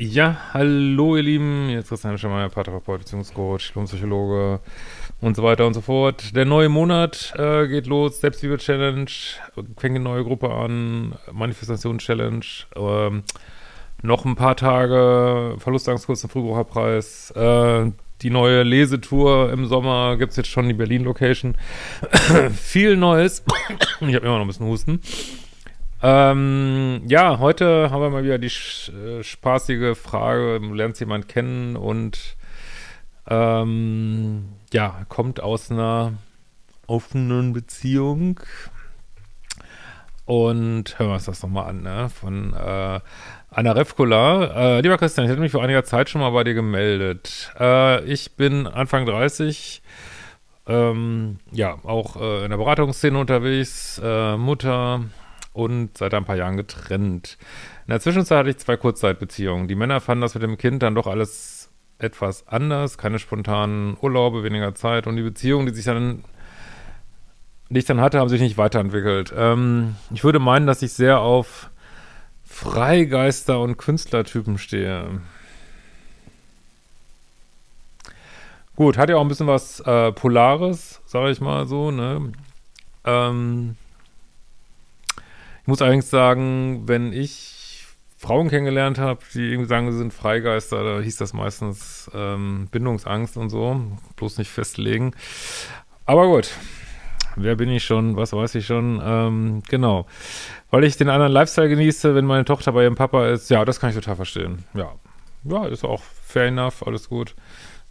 [0.00, 4.60] Ja, hallo ihr Lieben, ist Christian Schemmer, Paartherapeut, Beziehungscoach, Diplompsychologe
[5.20, 6.36] und so weiter und so fort.
[6.36, 9.10] Der neue Monat äh, geht los, Selbstliebe-Challenge,
[9.76, 12.44] fängt eine neue Gruppe an, Manifestation-Challenge,
[12.76, 13.24] ähm,
[14.02, 17.90] noch ein paar Tage, Verlustangstkurs im Frühbucherpreis, äh,
[18.22, 21.56] die neue Lesetour im Sommer, gibt es jetzt schon die Berlin-Location.
[22.54, 23.42] Viel Neues.
[24.00, 25.00] ich habe immer noch ein bisschen Husten.
[26.00, 31.76] Ähm, ja, heute haben wir mal wieder die äh, spaßige Frage, du lernst jemanden kennen
[31.76, 32.36] und
[33.28, 36.12] ähm, ja, kommt aus einer
[36.86, 38.40] offenen Beziehung.
[40.24, 42.10] Und hören wir uns das nochmal an, ne?
[42.10, 43.00] Von äh,
[43.50, 44.76] Anna Refkola.
[44.76, 47.50] Äh, lieber Christian, ich hätte mich vor einiger Zeit schon mal bei dir gemeldet.
[47.58, 49.82] Äh, ich bin Anfang 30,
[50.66, 55.00] ähm, ja, auch äh, in der Beratungsszene unterwegs, äh, Mutter
[55.58, 57.36] und seit ein paar Jahren getrennt.
[57.86, 59.66] In der Zwischenzeit hatte ich zwei Kurzzeitbeziehungen.
[59.66, 64.44] Die Männer fanden das mit dem Kind dann doch alles etwas anders, keine spontanen Urlaube,
[64.44, 66.22] weniger Zeit und die Beziehungen, die sich dann
[67.70, 69.34] die ich dann hatte, haben sich nicht weiterentwickelt.
[69.36, 71.68] Ähm, ich würde meinen, dass ich sehr auf
[72.46, 75.20] Freigeister und Künstlertypen stehe.
[78.74, 82.32] Gut, hat ja auch ein bisschen was äh, Polares, sage ich mal so, ne?
[83.04, 83.76] Ähm,
[85.68, 87.84] muss allerdings sagen, wenn ich
[88.16, 93.36] Frauen kennengelernt habe, die irgendwie sagen, sie sind Freigeister, da hieß das meistens ähm, Bindungsangst
[93.36, 93.80] und so,
[94.16, 95.12] bloß nicht festlegen.
[96.06, 96.50] Aber gut,
[97.36, 100.06] wer bin ich schon, was weiß ich schon, ähm, genau.
[100.70, 103.78] Weil ich den anderen Lifestyle genieße, wenn meine Tochter bei ihrem Papa ist, ja, das
[103.78, 104.64] kann ich total verstehen.
[104.72, 104.94] Ja,
[105.44, 107.34] ja, ist auch fair enough, alles gut.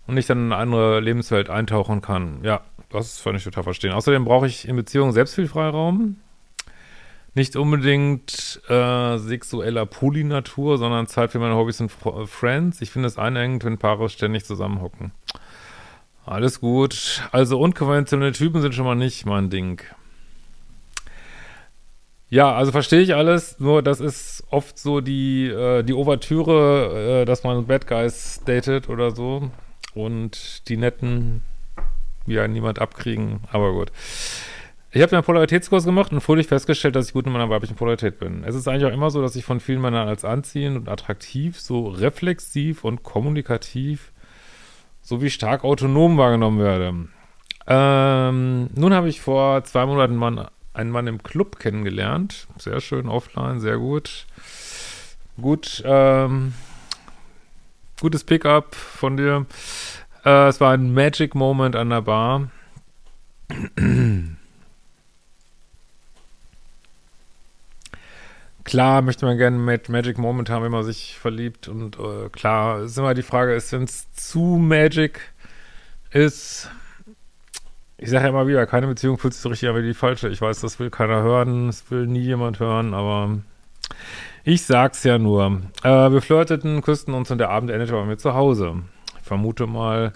[0.08, 2.40] Und ich dann in eine andere Lebenswelt eintauchen kann.
[2.42, 3.92] Ja, das kann ich total verstehen.
[3.94, 6.18] Außerdem brauche ich in Beziehungen selbst viel Freiraum.
[7.38, 12.82] Nicht unbedingt äh, sexueller Polynatur, sondern Zeit für meine Hobbys und Friends.
[12.82, 15.12] Ich finde es einengend, wenn Paare ständig zusammenhocken.
[16.26, 17.22] Alles gut.
[17.32, 19.84] Also unkonventionelle Typen sind schon mal nicht mein Ding.
[22.32, 27.26] Ja, also verstehe ich alles, nur das ist oft so die, äh, die Ouvertüre, äh,
[27.26, 29.52] dass man Bad Guys datet oder so
[29.94, 31.44] und die netten
[32.26, 33.92] ja niemand abkriegen, aber gut.
[34.98, 38.18] Ich habe einen Polaritätskurs gemacht und fröhlich festgestellt, dass ich gut in meiner weiblichen Polarität
[38.18, 38.44] bin.
[38.44, 41.60] Es ist eigentlich auch immer so, dass ich von vielen Männern als anziehend und attraktiv,
[41.60, 44.12] so reflexiv und kommunikativ
[45.04, 46.96] sowie stark autonom wahrgenommen werde.
[47.68, 52.48] Ähm, nun habe ich vor zwei Monaten Mann, einen Mann im Club kennengelernt.
[52.58, 54.26] Sehr schön, offline, sehr gut.
[55.40, 56.56] Gut, ähm,
[58.02, 59.46] gutes Pickup von dir.
[60.26, 62.50] Äh, es war ein Magic Moment an der Bar.
[68.68, 71.70] Klar möchte man gerne mit Magic Moment haben, wenn man sich verliebt.
[71.70, 75.22] Und äh, klar ist immer die Frage, ist, wenn es zu Magic
[76.12, 76.70] ist,
[77.98, 80.28] ich sage ja immer wieder, keine Beziehung fühlt sich so richtig an wie die falsche.
[80.28, 83.38] Ich weiß, das will keiner hören, das will nie jemand hören, aber
[84.44, 85.62] ich sag's ja nur.
[85.84, 88.84] Äh, wir flirteten, küssten uns und der Abend endete bei mir zu Hause.
[89.22, 90.12] Ich vermute mal,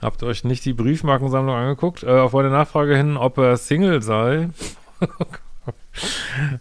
[0.00, 2.04] habt ihr euch nicht die Briefmarkensammlung angeguckt?
[2.04, 4.50] Äh, auf meine Nachfrage hin, ob er Single sei.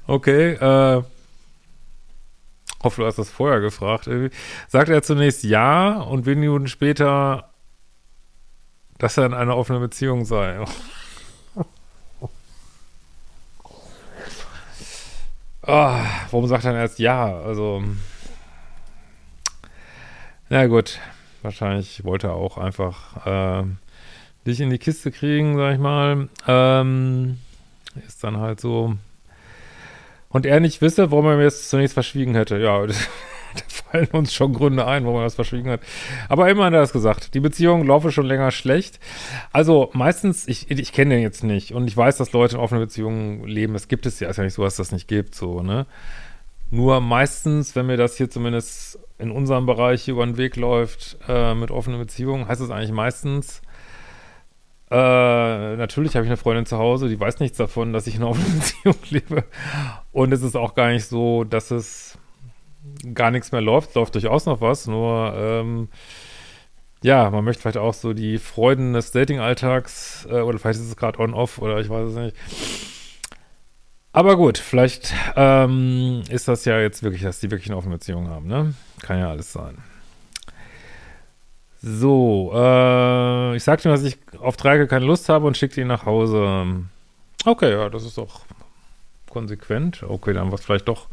[0.08, 1.04] okay, äh,
[2.84, 4.10] hoffe, du hast das vorher gefragt.
[4.68, 7.50] Sagt er zunächst ja und wenige Minuten später,
[8.98, 10.64] dass er in einer offenen Beziehung sei.
[11.56, 11.66] oh,
[15.66, 17.38] warum sagt er erst ja?
[17.40, 17.84] Also,
[20.50, 21.00] na gut,
[21.42, 23.64] wahrscheinlich wollte er auch einfach äh,
[24.46, 26.30] dich in die Kiste kriegen, sag ich mal.
[26.48, 27.40] Ähm,
[28.08, 28.96] ist dann halt so.
[30.34, 32.58] Und er nicht wisse, warum er mir das zunächst verschwiegen hätte.
[32.58, 32.94] Ja, da
[33.68, 35.82] fallen uns schon Gründe ein, warum er das verschwiegen hat.
[36.28, 37.36] Aber immerhin hat er das gesagt.
[37.36, 39.00] Die Beziehung laufe schon länger schlecht.
[39.52, 42.82] Also meistens, ich, ich kenne den jetzt nicht und ich weiß, dass Leute in offenen
[42.82, 43.76] Beziehungen leben.
[43.76, 45.86] Es gibt es ja, ist ja nicht so, dass das nicht gibt, so, ne?
[46.72, 51.54] Nur meistens, wenn mir das hier zumindest in unserem Bereich über den Weg läuft, äh,
[51.54, 53.62] mit offenen Beziehungen, heißt es eigentlich meistens,
[54.94, 58.24] Äh, natürlich habe ich eine Freundin zu Hause, die weiß nichts davon, dass ich in
[58.24, 59.44] einer Beziehung lebe.
[60.12, 62.20] Und es ist auch gar nicht so, dass es
[63.16, 63.96] gar nichts mehr läuft.
[63.96, 65.90] Läuft durchaus noch was, nur ähm,
[67.02, 70.96] ja, man möchte vielleicht auch so die Freuden des Dating-Alltags äh, oder vielleicht ist es
[70.96, 72.36] gerade on-off oder ich weiß es nicht.
[74.12, 78.30] Aber gut, vielleicht ähm, ist das ja jetzt wirklich, dass die wirklich eine offene Beziehung
[78.30, 78.76] haben, ne?
[79.02, 79.80] Kann ja alles sein.
[81.86, 85.88] So, äh, ich sagte ihm, dass ich auf Dreieck keine Lust habe und schickte ihn
[85.88, 86.86] nach Hause.
[87.44, 88.46] Okay, ja, das ist doch
[89.30, 90.02] konsequent.
[90.02, 91.10] Okay, dann war es vielleicht doch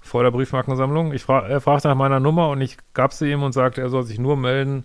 [0.00, 1.12] vor der Briefmarkensammlung.
[1.12, 3.90] Ich fra er fragte nach meiner Nummer und ich gab sie ihm und sagte, er
[3.90, 4.84] soll sich nur melden,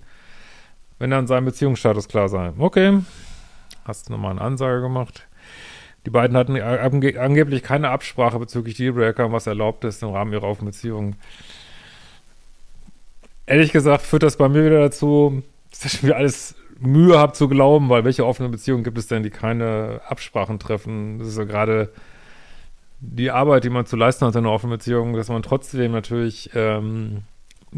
[1.00, 2.52] wenn dann sein Beziehungsstatus klar sei.
[2.58, 3.00] Okay,
[3.86, 5.26] hast du nochmal eine Ansage gemacht.
[6.06, 10.50] Die beiden hatten ange angeblich keine Absprache bezüglich Dealbreaker, was erlaubt ist im Rahmen ihrer
[10.50, 11.16] offenen Beziehung.
[13.46, 17.48] Ehrlich gesagt führt das bei mir wieder dazu, dass ich mir alles Mühe habe zu
[17.48, 21.20] glauben, weil welche offene Beziehungen gibt es denn, die keine Absprachen treffen?
[21.20, 21.92] Das ist ja gerade
[23.00, 26.50] die Arbeit, die man zu leisten hat in einer offenen Beziehung, dass man trotzdem natürlich
[26.56, 27.24] ähm,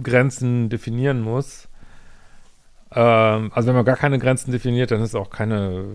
[0.01, 1.67] Grenzen definieren muss.
[2.91, 5.85] Ähm, also wenn man gar keine Grenzen definiert, dann ist auch keine,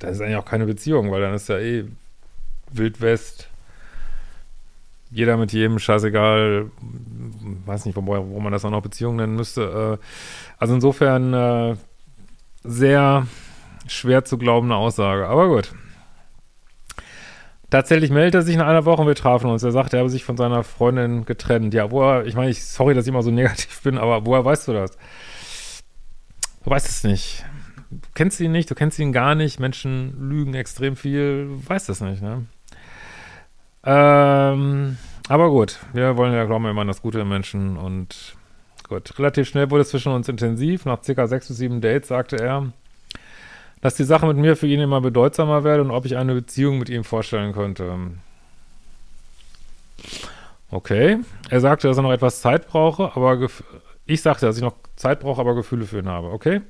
[0.00, 1.84] dann ist eigentlich auch keine Beziehung, weil dann ist ja eh
[2.72, 3.48] Wildwest.
[5.10, 6.70] Jeder mit jedem, scheißegal,
[7.64, 9.98] weiß nicht, wo, wo man das auch noch Beziehung nennen müsste.
[10.00, 10.04] Äh,
[10.58, 11.76] also insofern äh,
[12.64, 13.26] sehr
[13.86, 15.72] schwer zu glaubende Aussage, aber gut.
[17.70, 19.62] Tatsächlich meldet er sich in einer Woche und wir trafen uns.
[19.62, 21.74] Er sagt, er habe sich von seiner Freundin getrennt.
[21.74, 24.68] Ja, woher, ich meine, ich, sorry, dass ich immer so negativ bin, aber woher weißt
[24.68, 24.96] du das?
[26.64, 27.44] Du weißt es nicht.
[27.90, 29.60] Du kennst ihn nicht, du kennst ihn gar nicht.
[29.60, 31.46] Menschen lügen extrem viel.
[31.46, 32.46] Du weißt es nicht, ne?
[33.86, 34.98] Ähm,
[35.28, 38.34] aber gut, wir wollen ja, glauben immer an das Gute im Menschen und
[38.88, 39.16] gut.
[39.18, 40.84] Relativ schnell wurde es zwischen uns intensiv.
[40.84, 42.72] Nach circa sechs bis sieben Dates sagte er,
[43.80, 46.78] dass die Sache mit mir für ihn immer bedeutsamer werde und ob ich eine Beziehung
[46.78, 47.96] mit ihm vorstellen könnte.
[50.70, 51.18] Okay.
[51.48, 53.48] Er sagte, dass er noch etwas Zeit brauche, aber
[54.04, 56.32] ich sagte, dass ich noch Zeit brauche, aber Gefühle für ihn habe.
[56.32, 56.60] Okay.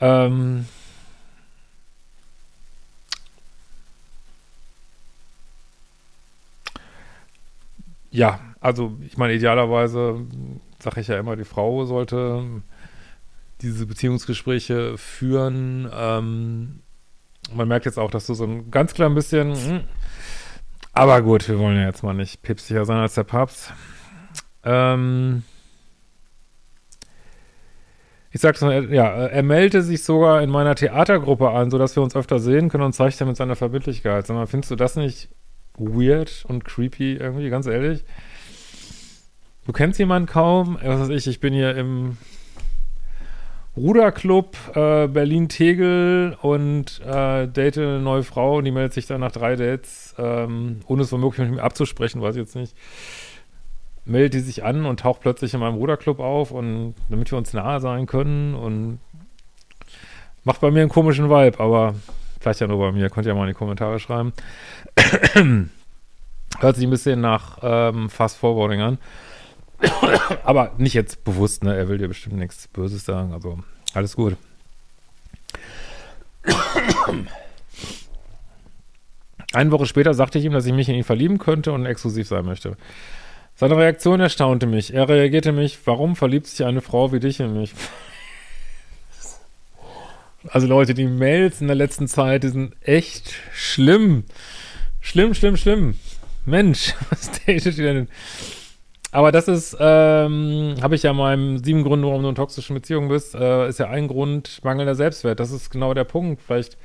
[0.00, 0.66] Ähm.
[8.10, 10.26] Ja, also ich meine, idealerweise
[10.78, 12.62] sage ich ja immer, die Frau sollte
[13.60, 15.90] diese Beziehungsgespräche führen.
[15.92, 16.80] Ähm,
[17.52, 19.80] man merkt jetzt auch, dass du so ein ganz klein bisschen, hm,
[20.92, 23.72] aber gut, wir wollen ja jetzt mal nicht päpstlicher sein als der Papst.
[24.64, 25.44] Ähm,
[28.30, 32.16] ich sag's mal, ja, er meldete sich sogar in meiner Theatergruppe an, sodass wir uns
[32.16, 34.26] öfter sehen können und zeigt mit seiner Verbindlichkeit.
[34.26, 35.28] Sag mal, findest du das nicht
[35.78, 38.04] weird und creepy irgendwie, ganz ehrlich?
[39.66, 42.16] Du kennst jemanden kaum, was weiß ich, ich bin hier im
[43.78, 49.30] Ruderclub äh, Berlin-Tegel und äh, date eine neue Frau und die meldet sich dann nach
[49.30, 52.74] drei Dates, ähm, ohne es womöglich mit mir abzusprechen, weiß ich jetzt nicht,
[54.04, 57.52] meldet die sich an und taucht plötzlich in meinem Ruderclub auf und damit wir uns
[57.52, 58.98] nahe sein können und
[60.44, 61.94] macht bei mir einen komischen Vibe, aber
[62.40, 64.32] vielleicht ja nur bei mir, könnt ihr ja mal in die Kommentare schreiben.
[66.60, 68.98] Hört sich ein bisschen nach ähm, Fast Forwarding an.
[70.44, 71.76] Aber nicht jetzt bewusst, ne?
[71.76, 73.32] Er will dir bestimmt nichts Böses sagen.
[73.32, 73.58] Also
[73.94, 74.36] alles gut.
[79.52, 82.28] Eine Woche später sagte ich ihm, dass ich mich in ihn verlieben könnte und exklusiv
[82.28, 82.76] sein möchte.
[83.54, 84.92] Seine Reaktion erstaunte mich.
[84.94, 87.72] Er reagierte mich, warum verliebt sich eine Frau wie dich in mich?
[90.50, 94.24] Also Leute, die Mails in der letzten Zeit, die sind echt schlimm.
[95.00, 95.94] Schlimm, schlimm, schlimm.
[96.44, 98.08] Mensch, was datet ihr denn?
[99.10, 103.08] Aber das ist, ähm, habe ich ja meinem sieben Gründe, warum du in toxischen Beziehungen
[103.08, 105.40] bist, äh, ist ja ein Grund mangelnder Selbstwert.
[105.40, 106.42] Das ist genau der Punkt.
[106.42, 106.76] Vielleicht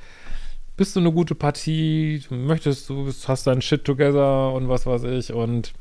[0.76, 5.32] bist du eine gute Partie, möchtest du, hast dein Shit together und was weiß ich
[5.32, 5.74] und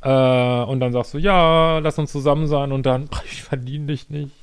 [0.00, 4.10] äh, und dann sagst du, ja, lass uns zusammen sein und dann, ich verdiene dich
[4.10, 4.34] nicht.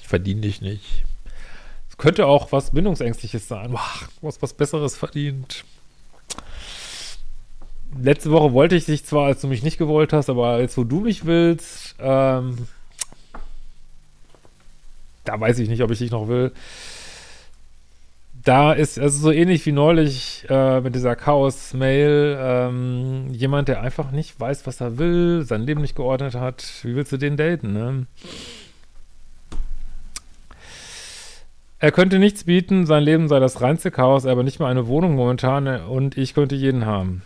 [0.00, 1.04] Ich verdiene dich nicht.
[1.98, 3.72] Könnte auch was Bindungsängstliches sein.
[3.72, 3.82] Boah,
[4.20, 5.64] du hast was Besseres verdient
[8.00, 10.84] letzte Woche wollte ich dich zwar, als du mich nicht gewollt hast, aber jetzt, wo
[10.84, 12.56] du mich willst, ähm,
[15.24, 16.52] da weiß ich nicht, ob ich dich noch will.
[18.44, 24.10] Da ist, also so ähnlich wie neulich äh, mit dieser Chaos-Mail, ähm, jemand, der einfach
[24.10, 26.64] nicht weiß, was er will, sein Leben nicht geordnet hat.
[26.82, 28.06] Wie willst du den daten, ne?
[31.80, 35.14] Er könnte nichts bieten, sein Leben sei das reinste Chaos, aber nicht mal eine Wohnung
[35.14, 37.22] momentan und ich könnte jeden haben.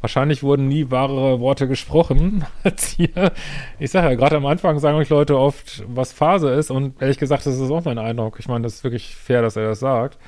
[0.00, 3.32] wahrscheinlich wurden nie wahre Worte gesprochen als hier.
[3.78, 7.18] Ich sage ja, gerade am Anfang sagen euch Leute oft, was Phase ist und ehrlich
[7.18, 8.40] gesagt, das ist auch mein Eindruck.
[8.40, 10.18] Ich meine, das ist wirklich fair, dass er das sagt.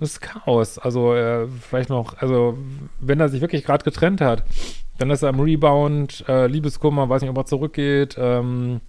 [0.00, 0.78] Das ist Chaos.
[0.78, 2.58] Also äh, vielleicht noch, also
[3.00, 4.42] wenn er sich wirklich gerade getrennt hat,
[4.98, 8.80] dann ist er im Rebound, äh, Liebeskummer, weiß nicht, ob er zurückgeht, ähm,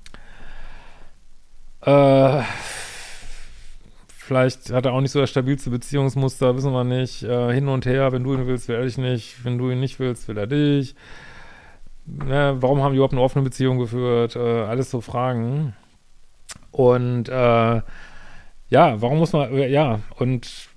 [1.85, 2.43] äh,
[4.25, 7.21] Vielleicht hat er auch nicht so das stabilste Beziehungsmuster, wissen wir nicht.
[7.21, 9.45] Äh, hin und her, wenn du ihn willst, will er dich nicht.
[9.45, 10.95] Wenn du ihn nicht willst, will er dich.
[12.27, 14.35] Ja, warum haben die überhaupt eine offene Beziehung geführt?
[14.35, 15.75] Äh, alles so Fragen.
[16.71, 17.81] Und äh,
[18.69, 20.69] ja, warum muss man, ja, und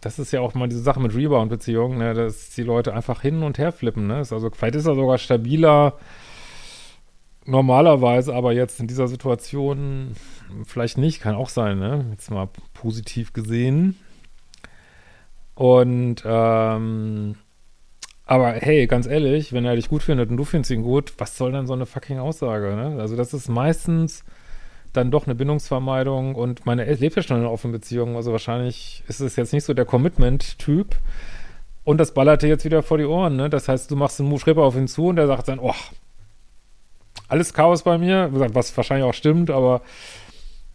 [0.00, 3.44] das ist ja auch mal diese Sache mit Rebound-Beziehungen, ne, dass die Leute einfach hin
[3.44, 4.16] und her flippen, ne?
[4.16, 5.94] Also vielleicht ist er sogar stabiler
[7.48, 10.12] normalerweise, aber jetzt in dieser Situation
[10.64, 12.04] vielleicht nicht, kann auch sein, ne?
[12.10, 13.98] Jetzt mal positiv gesehen.
[15.54, 17.36] Und, ähm,
[18.26, 21.38] aber hey, ganz ehrlich, wenn er dich gut findet und du findest ihn gut, was
[21.38, 23.00] soll dann so eine fucking Aussage, ne?
[23.00, 24.24] Also das ist meistens
[24.92, 28.30] dann doch eine Bindungsvermeidung und meine Eltern lebt ja schon in einer offenen Beziehung, also
[28.32, 30.96] wahrscheinlich ist es jetzt nicht so der Commitment-Typ
[31.84, 33.48] und das ballert dir jetzt wieder vor die Ohren, ne?
[33.48, 35.74] Das heißt, du machst einen Move auf ihn zu und der sagt dann, oh,
[37.28, 39.82] alles Chaos bei mir, was wahrscheinlich auch stimmt, aber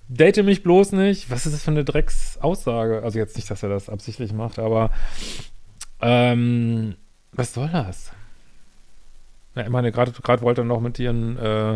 [0.07, 1.29] date mich bloß nicht.
[1.29, 3.01] Was ist das für eine Drecksaussage?
[3.03, 4.91] Also jetzt nicht, dass er das absichtlich macht, aber
[6.01, 6.95] ähm,
[7.31, 8.11] was soll das?
[9.55, 11.73] Ja, ich meine, gerade wollte er noch mit ihren äh,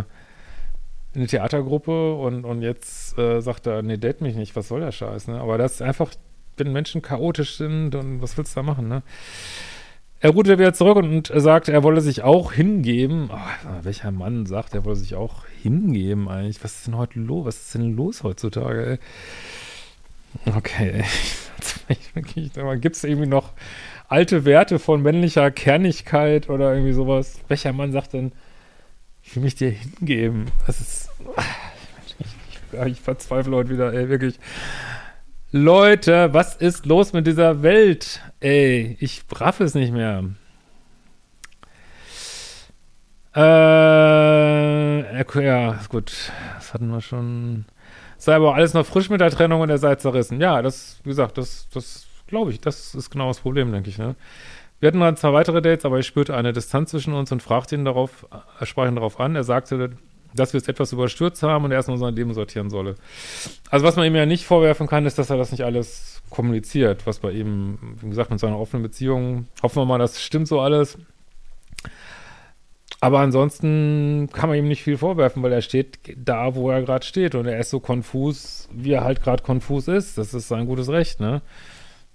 [1.14, 4.82] in eine Theatergruppe und, und jetzt äh, sagt er, nee, date mich nicht, was soll
[4.82, 5.40] der Scheiß, ne?
[5.40, 6.12] Aber das ist einfach,
[6.58, 9.04] wenn Menschen chaotisch sind und was willst du da machen, ne?
[10.20, 13.30] Er ruhte wieder zurück und sagt, er wolle sich auch hingeben.
[13.32, 16.64] Oh, welcher Mann sagt, er wolle sich auch hingeben eigentlich?
[16.64, 17.46] Was ist denn heute los?
[17.46, 19.00] Was ist denn los heutzutage?
[20.46, 20.54] Ey?
[20.56, 21.04] Okay,
[22.82, 23.54] gibt es irgendwie noch
[24.08, 27.40] alte Werte von männlicher Kernigkeit oder irgendwie sowas?
[27.48, 28.32] Welcher Mann sagt denn,
[29.24, 30.46] ich will mich dir hingeben?
[30.66, 31.10] Das ist.
[32.08, 34.40] Ich, ich verzweifle heute wieder, ey, wirklich.
[35.52, 38.22] Leute, was ist los mit dieser Welt?
[38.42, 40.26] Ey, ich raff es nicht mehr.
[43.34, 43.40] Äh,
[45.46, 46.12] ja, gut.
[46.56, 47.66] Das hatten wir schon.
[48.18, 50.42] Sei aber alles noch frisch mit der Trennung und er sei zerrissen.
[50.42, 53.98] Ja, das, wie gesagt, das, das glaube ich, das ist genau das Problem, denke ich,
[53.98, 54.16] ne?
[54.80, 57.76] Wir hatten dann zwei weitere Dates, aber ich spürte eine Distanz zwischen uns und fragte
[57.76, 58.28] ihn darauf,
[58.60, 59.36] er sprach ihn darauf an.
[59.36, 59.92] Er sagte,
[60.34, 62.96] dass wir es etwas überstürzt haben und er erstmal sein Leben sortieren solle.
[63.70, 67.08] Also was man ihm ja nicht vorwerfen kann, ist, dass er das nicht alles kommuniziert,
[67.08, 70.60] was bei ihm, wie gesagt, mit seiner offenen Beziehung, hoffen wir mal, das stimmt so
[70.60, 70.98] alles.
[73.00, 77.06] Aber ansonsten kann man ihm nicht viel vorwerfen, weil er steht da, wo er gerade
[77.06, 80.18] steht und er ist so konfus, wie er halt gerade konfus ist.
[80.18, 81.42] Das ist sein gutes Recht, ne?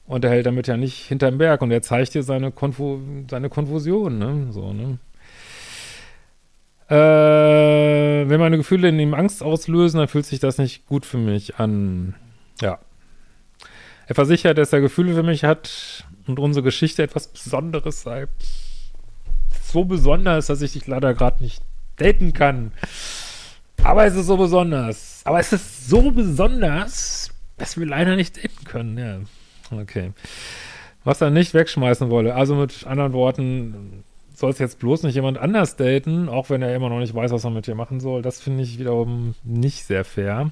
[0.07, 2.99] Und er hält damit ja nicht hinterm Berg und er zeigt dir seine, Konfu
[3.31, 4.49] seine Konfusion, ne?
[4.51, 4.99] So, ne?
[6.93, 11.17] Äh, wenn meine Gefühle in ihm Angst auslösen, dann fühlt sich das nicht gut für
[11.17, 12.15] mich an.
[12.61, 12.81] Ja.
[14.07, 18.27] Er versichert, dass er Gefühle für mich hat und unsere Geschichte etwas Besonderes sei.
[19.63, 21.63] So besonders, dass ich dich leider gerade nicht
[21.97, 22.73] daten kann.
[23.83, 25.23] Aber es ist so besonders.
[25.25, 28.99] Aber es ist so besonders, dass wir leider nicht daten können.
[28.99, 29.79] Ja.
[29.81, 30.13] Okay.
[31.05, 32.35] Was er nicht wegschmeißen wolle.
[32.35, 34.05] Also mit anderen Worten,
[34.43, 37.31] soll es jetzt bloß nicht jemand anders daten, auch wenn er immer noch nicht weiß,
[37.31, 38.23] was er mit dir machen soll.
[38.23, 40.51] Das finde ich wiederum nicht sehr fair.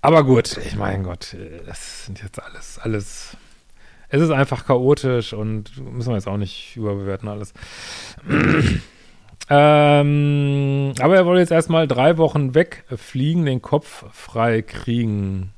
[0.00, 1.36] Aber gut, ich mein Gott,
[1.66, 3.36] das sind jetzt alles, alles.
[4.08, 7.54] Es ist einfach chaotisch und müssen wir jetzt auch nicht überbewerten alles.
[9.50, 15.52] ähm, aber er wollte jetzt erstmal drei Wochen wegfliegen, den Kopf frei kriegen.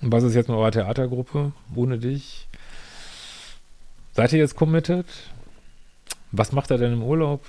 [0.00, 2.48] Und was ist jetzt mit eurer Theatergruppe ohne dich?
[4.12, 5.06] Seid ihr jetzt committed?
[6.32, 7.44] Was macht er denn im Urlaub?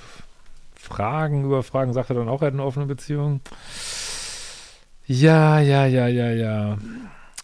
[0.75, 3.41] Fragen über Fragen, sagt er dann auch, er hat eine offene Beziehung?
[5.06, 6.77] Ja, ja, ja, ja, ja.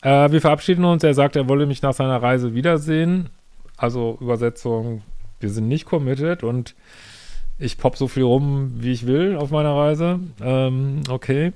[0.01, 1.03] Äh, wir verabschieden uns.
[1.03, 3.29] Er sagt, er wolle mich nach seiner Reise wiedersehen.
[3.77, 5.01] Also Übersetzung,
[5.39, 6.75] wir sind nicht committed und
[7.57, 10.19] ich pop so viel rum, wie ich will auf meiner Reise.
[10.41, 11.53] Ähm, okay.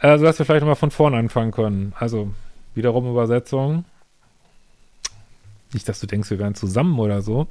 [0.00, 1.92] Äh, dass wir vielleicht nochmal von vorn anfangen können.
[1.98, 2.30] Also
[2.78, 3.84] Wiederum Übersetzung.
[5.72, 7.48] Nicht, dass du denkst, wir wären zusammen oder so.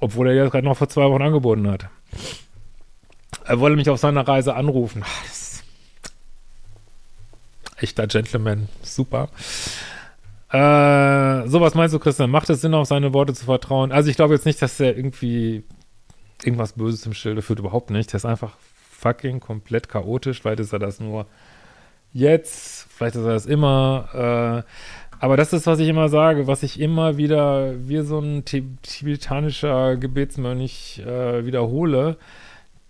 [0.00, 1.90] Obwohl er ja gerade noch vor zwei Wochen angeboten hat.
[3.44, 5.04] Er wolle mich auf seiner Reise anrufen.
[7.76, 8.68] Echter Gentleman.
[8.82, 9.28] Super.
[10.50, 12.30] Äh, so, was meinst du, Christian?
[12.30, 13.92] Macht es Sinn, auf seine Worte zu vertrauen?
[13.92, 15.64] Also, ich glaube jetzt nicht, dass er irgendwie
[16.42, 17.58] irgendwas Böses im Schilde führt.
[17.58, 18.10] Überhaupt nicht.
[18.12, 18.56] Der ist einfach
[18.90, 20.40] fucking komplett chaotisch.
[20.40, 21.26] Vielleicht ist er das nur
[22.18, 24.70] jetzt, vielleicht ist er das immer, äh,
[25.20, 29.96] aber das ist, was ich immer sage, was ich immer wieder wie so ein tibetanischer
[29.96, 32.16] Gebetsmönch äh, wiederhole.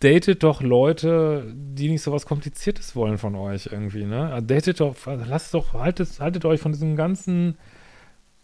[0.01, 4.33] Datet doch Leute, die nicht so was Kompliziertes wollen von euch irgendwie, ne?
[4.33, 7.57] Also datet doch, also lasst doch, haltet, haltet euch von diesem ganzen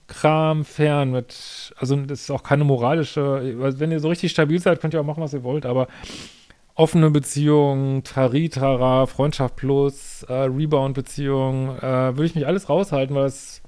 [0.08, 4.80] Kram fern mit, also das ist auch keine moralische, wenn ihr so richtig stabil seid,
[4.80, 5.88] könnt ihr auch machen, was ihr wollt, aber
[6.74, 13.62] offene Beziehung, Taritara, Freundschaft plus, äh, Rebound-Beziehung, äh, würde ich mich alles raushalten, weil es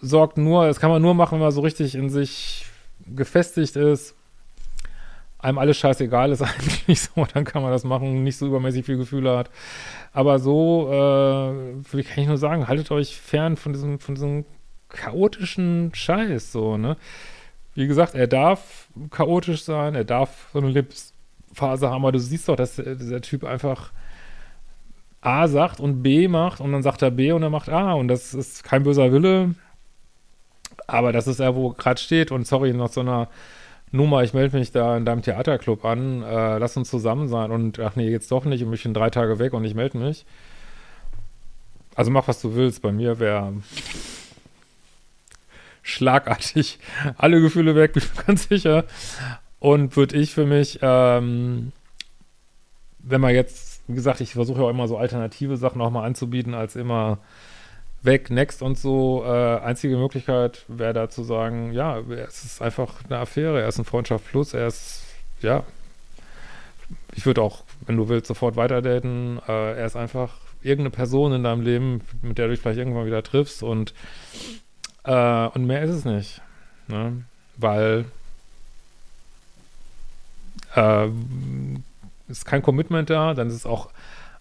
[0.00, 2.64] sorgt nur, das kann man nur machen, wenn man so richtig in sich
[3.06, 4.14] gefestigt ist,
[5.38, 8.96] einem alles scheißegal ist eigentlich so, dann kann man das machen, nicht so übermäßig viel
[8.96, 9.50] Gefühle hat.
[10.12, 14.44] Aber so, äh, kann ich nur sagen, haltet euch fern von diesem, von diesem
[14.88, 16.96] chaotischen Scheiß, so, ne?
[17.74, 20.70] Wie gesagt, er darf chaotisch sein, er darf so eine
[21.50, 23.92] Lebensphase haben, aber du siehst doch, dass dieser Typ einfach
[25.20, 28.08] A sagt und B macht und dann sagt er B und er macht A und
[28.08, 29.54] das ist kein böser Wille,
[30.86, 33.28] aber das ist er, wo gerade steht und sorry, noch so einer
[33.92, 37.80] Nummer, ich melde mich da in deinem Theaterclub an, äh, lass uns zusammen sein und
[37.80, 40.24] ach nee, jetzt doch nicht und ich bin drei Tage weg und ich melde mich.
[41.96, 42.82] Also mach, was du willst.
[42.82, 43.52] Bei mir wäre
[45.82, 46.78] schlagartig
[47.18, 48.84] alle Gefühle weg, bin ich ganz sicher.
[49.60, 51.72] Und würde ich für mich, ähm,
[52.98, 56.04] wenn man jetzt, wie gesagt, ich versuche ja auch immer so alternative Sachen auch mal
[56.04, 57.18] anzubieten, als immer
[58.02, 59.22] weg, next und so.
[59.24, 63.78] Äh, einzige Möglichkeit wäre da zu sagen, ja, es ist einfach eine Affäre, er ist
[63.78, 65.02] ein Freundschaft plus, er ist,
[65.42, 65.64] ja,
[67.14, 69.40] ich würde auch, wenn du willst, sofort weiterdaten.
[69.46, 73.06] Äh, er ist einfach irgendeine Person in deinem Leben, mit der du dich vielleicht irgendwann
[73.06, 73.94] wieder triffst und,
[75.04, 76.40] äh, und mehr ist es nicht.
[76.88, 77.24] Ne?
[77.56, 78.06] Weil
[80.74, 81.08] äh,
[82.28, 83.90] ist kein Commitment da, dann ist es auch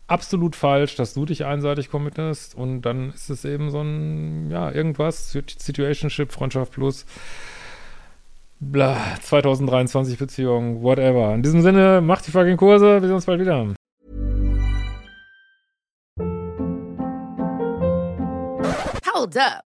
[0.08, 4.72] absolut falsch, dass du dich einseitig committest und dann ist es eben so ein, ja,
[4.72, 7.06] irgendwas, Situationship, Freundschaft plus,
[8.60, 11.34] bla, 2023 Beziehung, whatever.
[11.34, 13.74] In diesem Sinne, macht die fucking Kurse, wir sehen uns bald wieder.
[19.14, 19.69] Hold up.